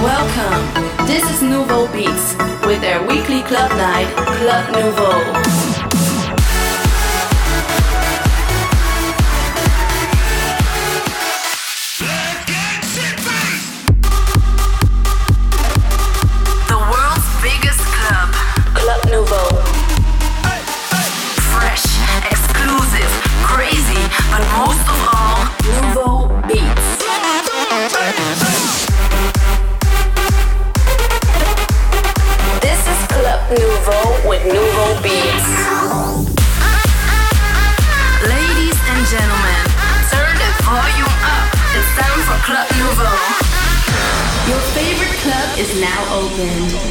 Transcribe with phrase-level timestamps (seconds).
[0.00, 1.06] Welcome.
[1.06, 5.89] This is Nouveau Beats with their weekly club night, Club Nouveau.
[46.40, 46.89] weekend.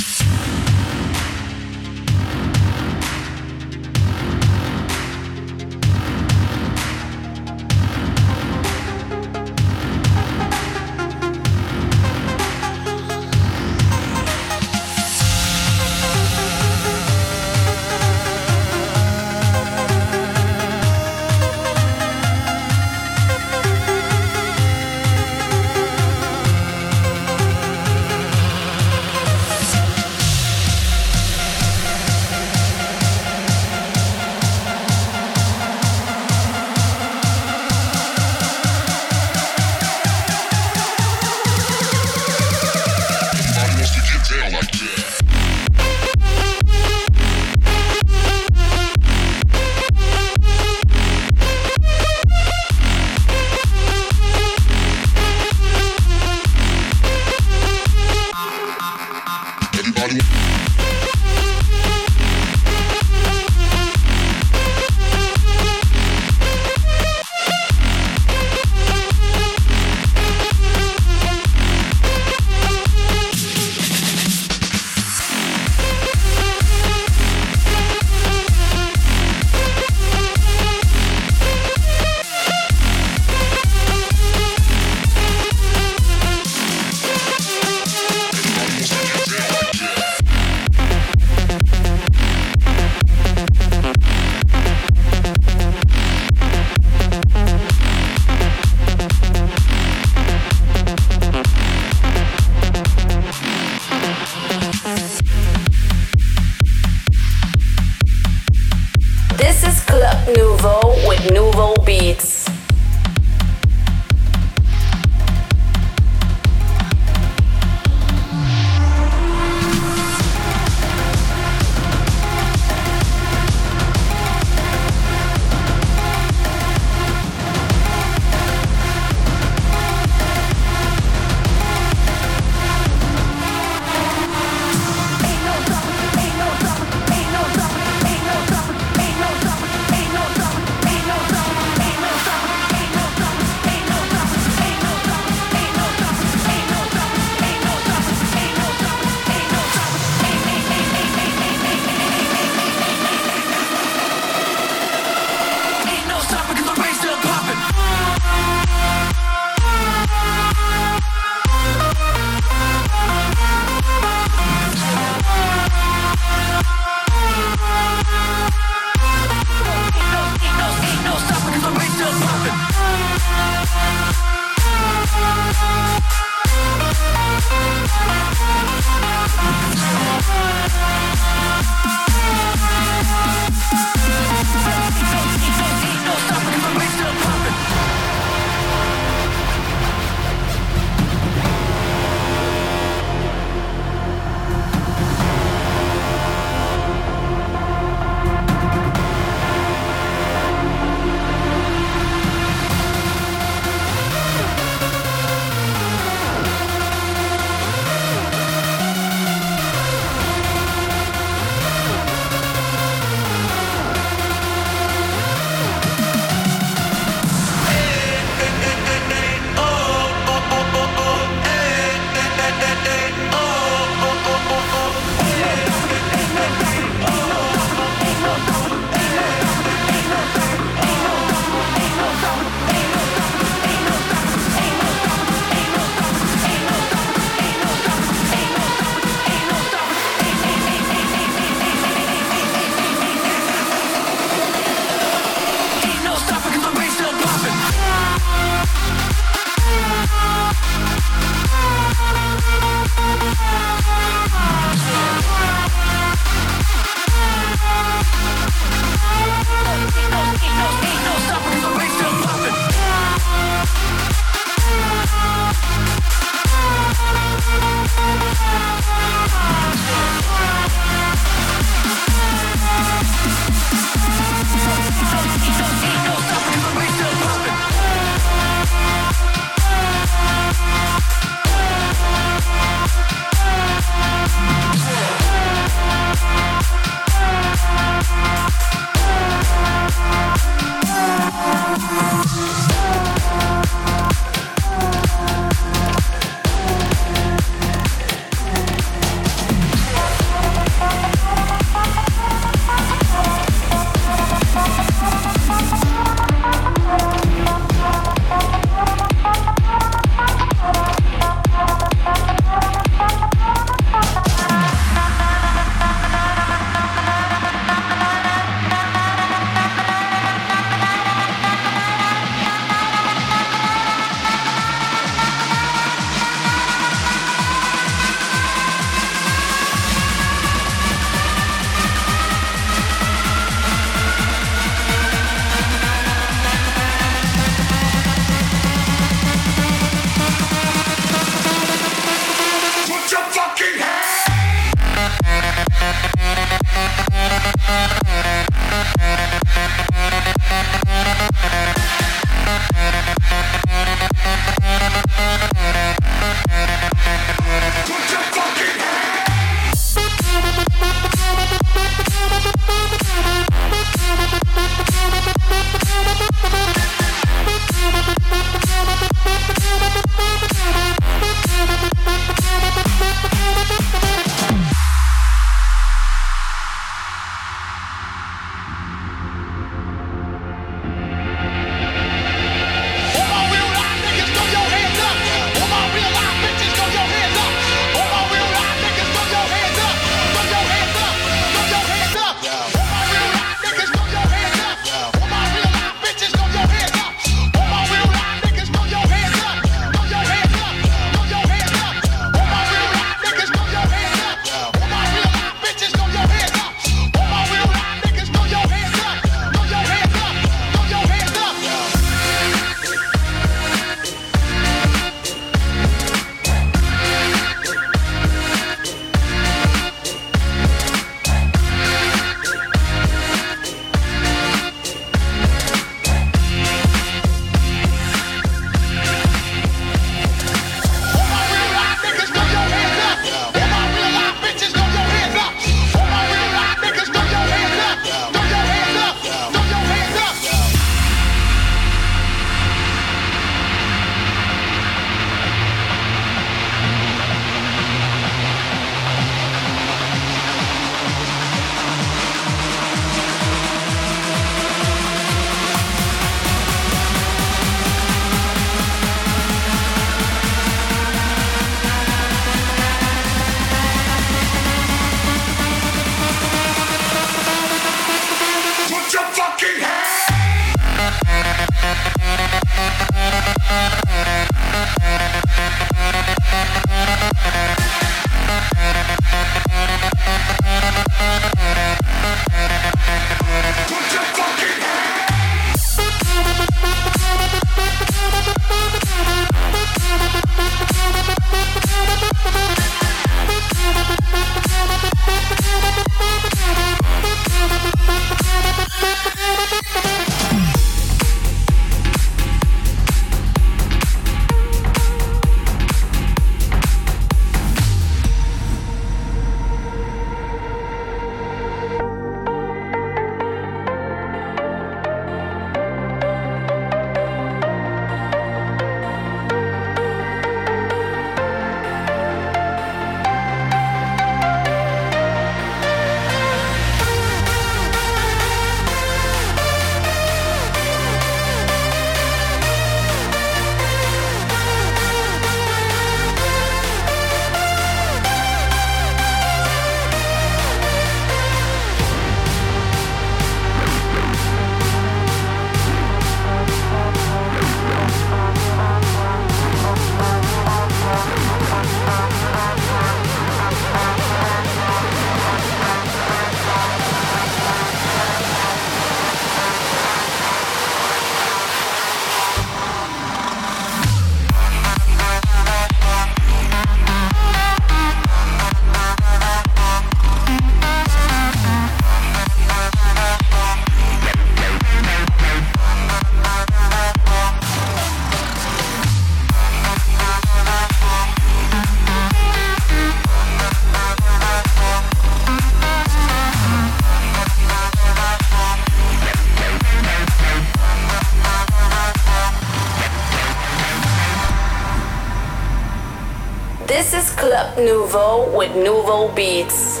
[598.73, 600.00] With Nouveau Beats.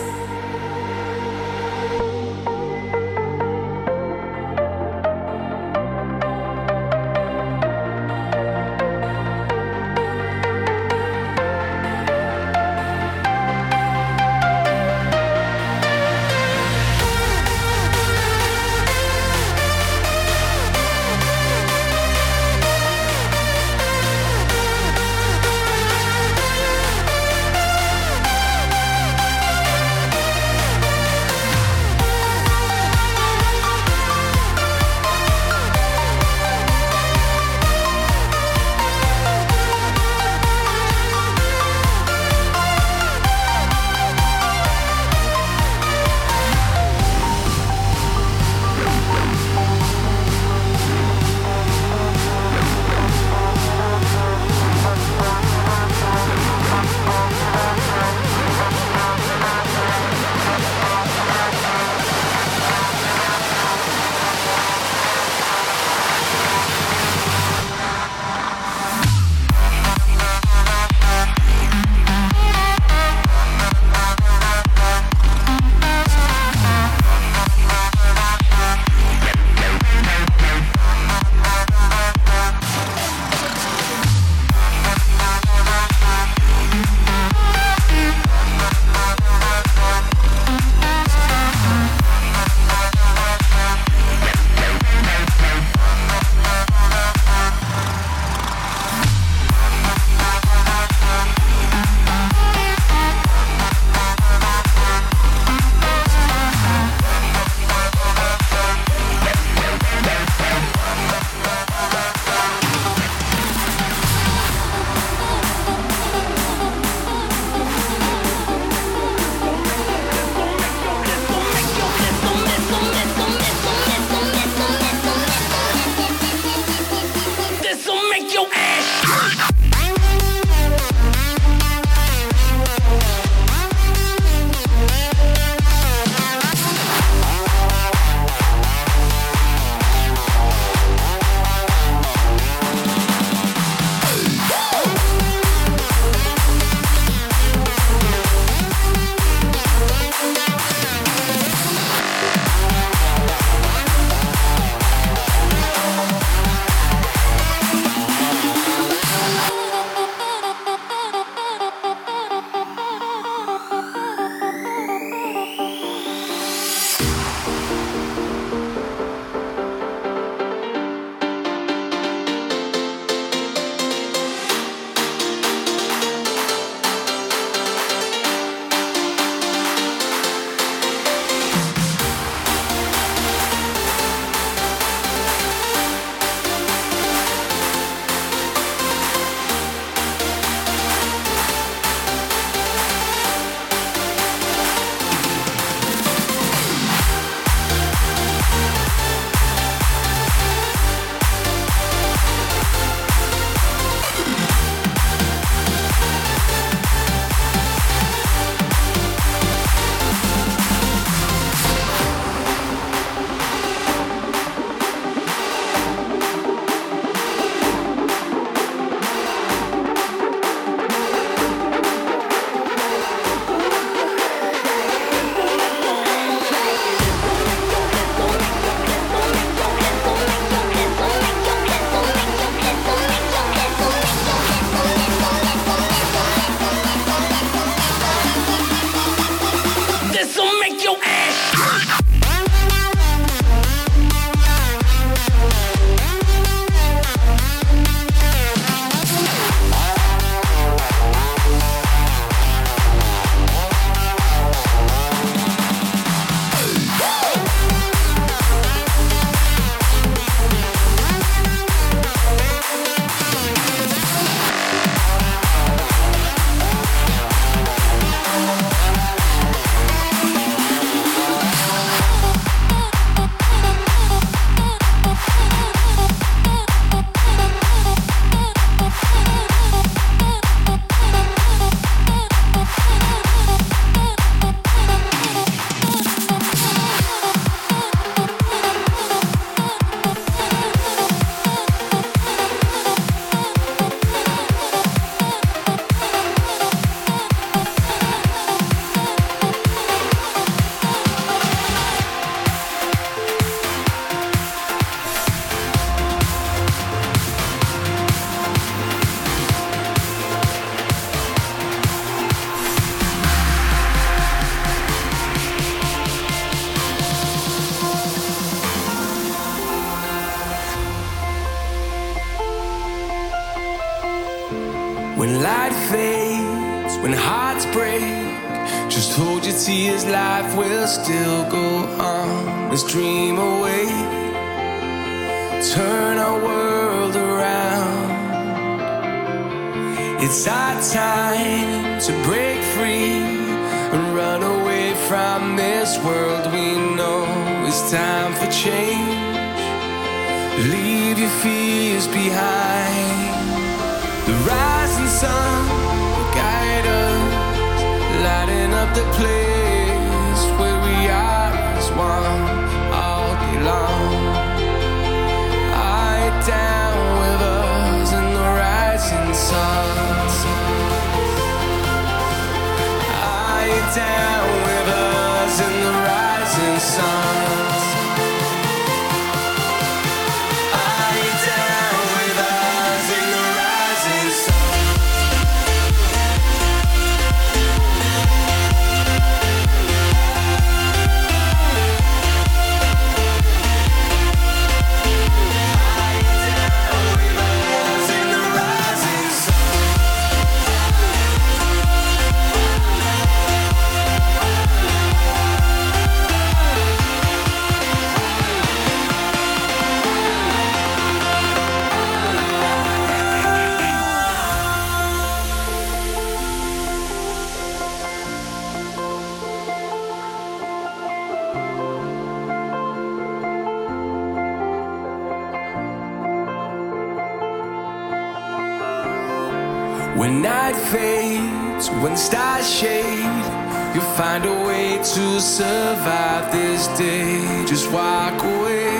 [437.01, 438.93] day, just walk away.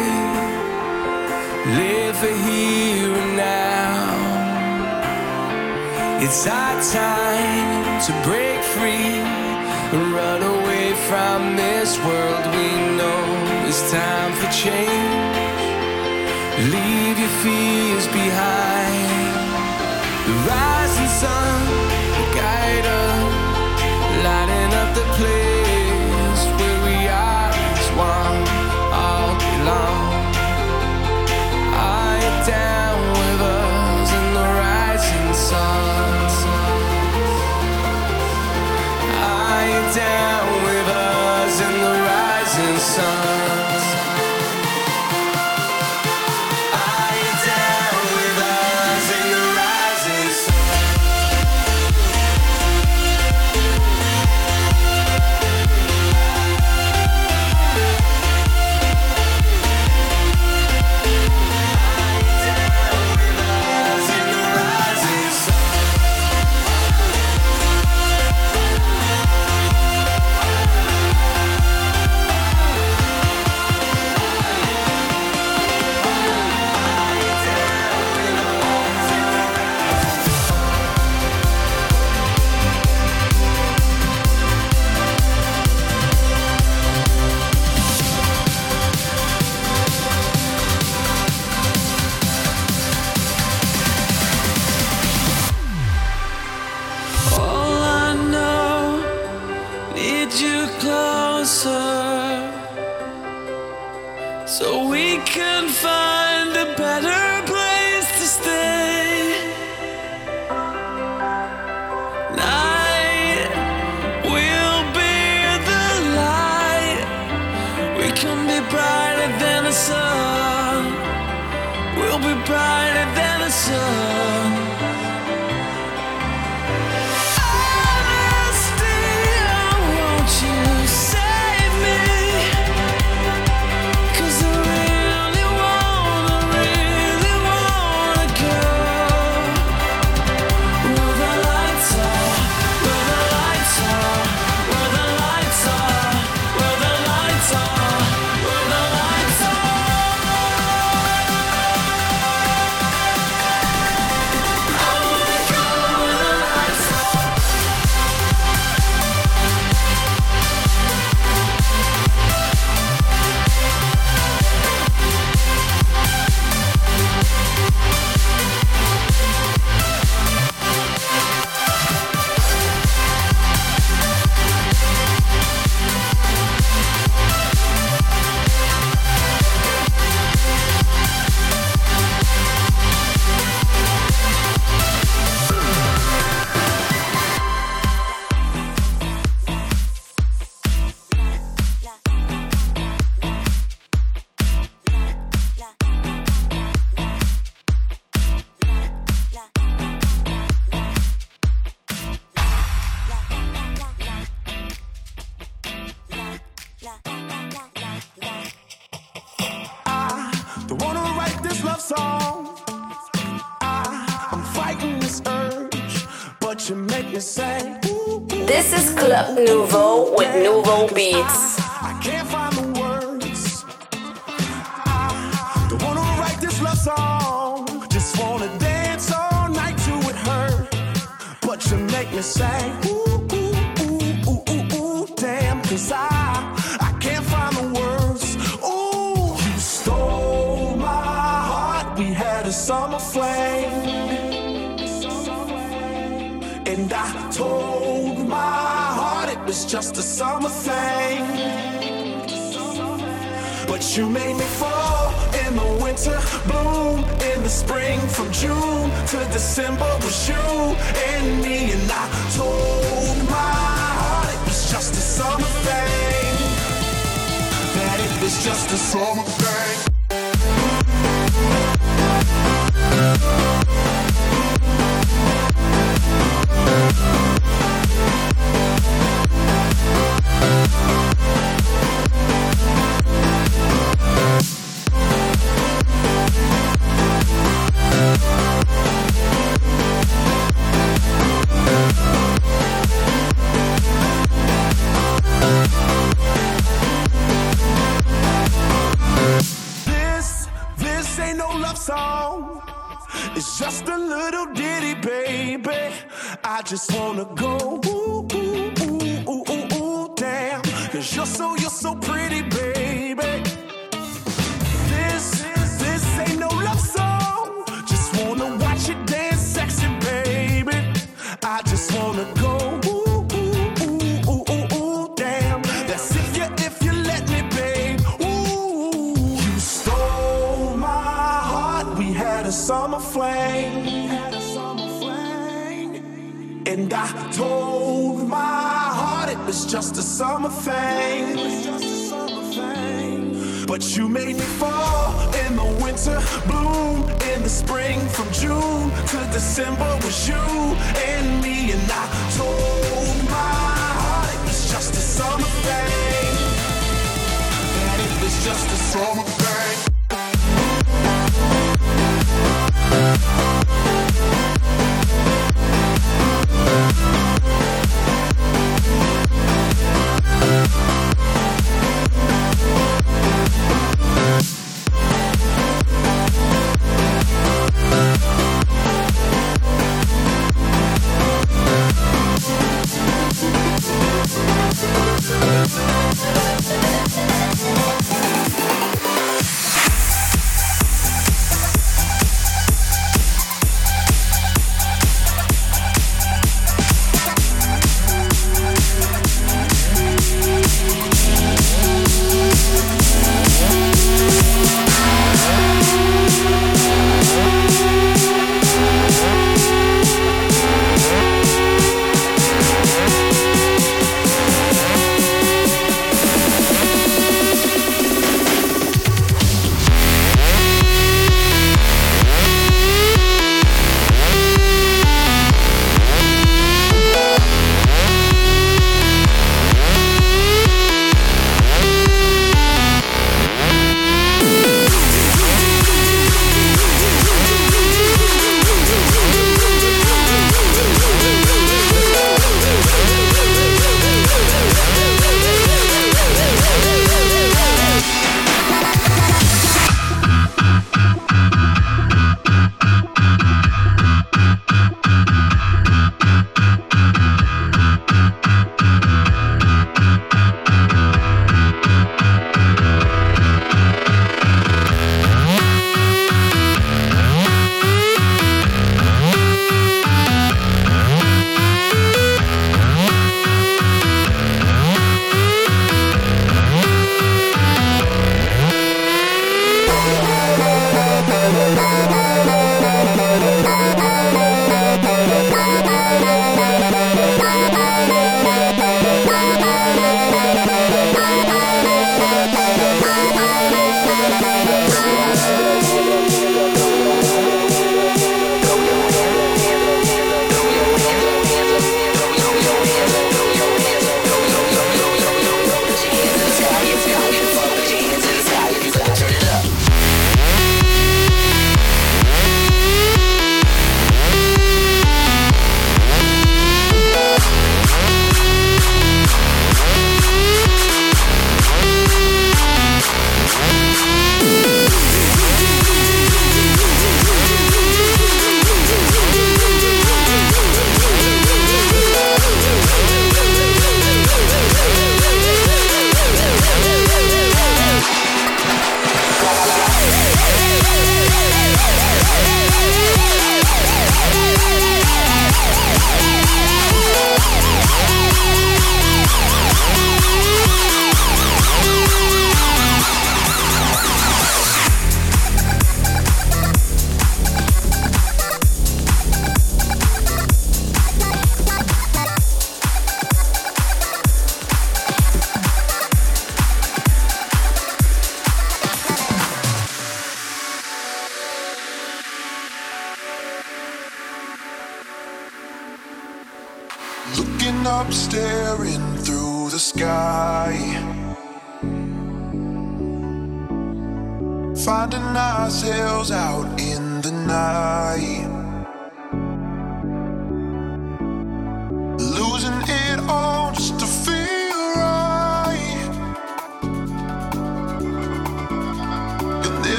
[1.77, 4.01] Live for here and now.
[6.23, 9.13] It's our time to break free
[9.93, 12.67] and run away from this world we
[12.99, 13.23] know.
[13.69, 15.63] It's time for change.
[16.73, 19.31] Leave your fears behind.
[20.27, 21.57] The rising sun
[22.15, 23.23] will guide us,
[24.25, 25.50] lighting up the place.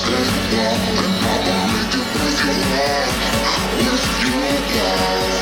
[0.00, 2.08] stand up and I will make it
[2.44, 3.16] your life,
[3.76, 5.39] with your.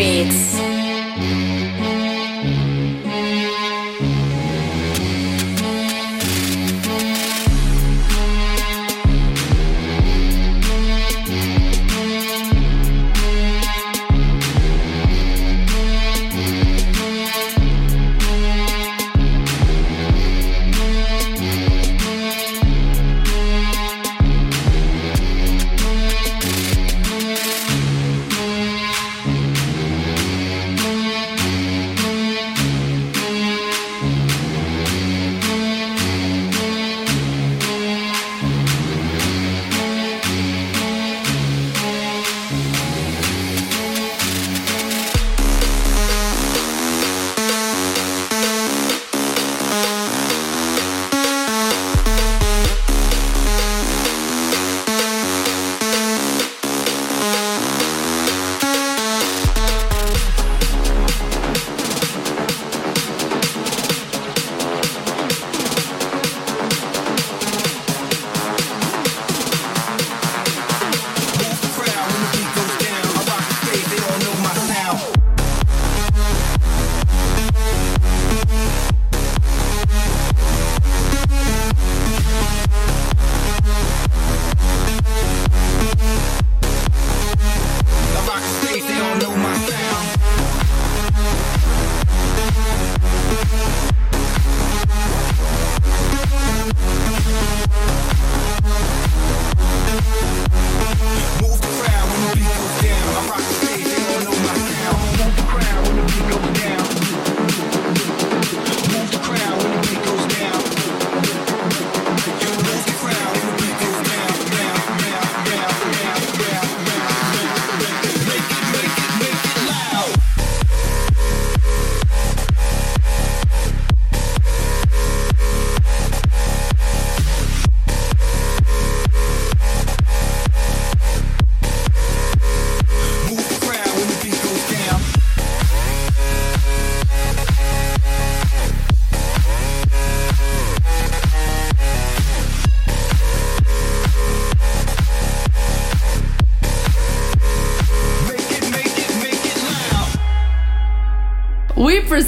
[0.00, 0.39] beats.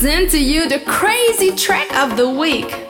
[0.02, 2.81] Present to you the crazy track of the week.